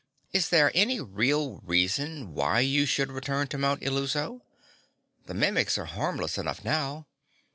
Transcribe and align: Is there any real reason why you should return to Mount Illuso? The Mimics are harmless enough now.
Is 0.33 0.49
there 0.49 0.71
any 0.73 0.99
real 0.99 1.59
reason 1.63 2.33
why 2.33 2.61
you 2.61 2.87
should 2.87 3.11
return 3.11 3.45
to 3.49 3.57
Mount 3.59 3.81
Illuso? 3.83 4.41
The 5.27 5.35
Mimics 5.35 5.77
are 5.77 5.85
harmless 5.85 6.39
enough 6.39 6.63
now. 6.63 7.05